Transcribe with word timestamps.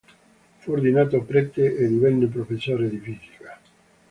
Fu 0.57 0.71
ordinato 0.71 1.21
prete 1.21 1.75
e 1.75 1.85
divenne 1.87 2.25
professore 2.25 2.89
di 2.89 2.97
fisica. 2.97 3.59